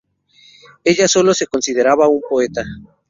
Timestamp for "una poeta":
2.07-2.63